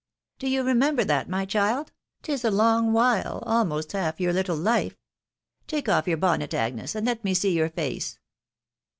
[0.21, 1.89] (< Do you remember that, my child?.•..
[2.23, 4.97] 'tis a loag while, almost half your little life.
[5.67, 8.17] Take off your bonnet, Agnes, and let me see your face."